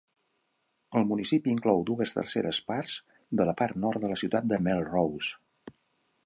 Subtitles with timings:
[0.99, 2.95] El municipi inclou dues terceres parts
[3.43, 5.77] de la part nord de la ciutat de Melrose.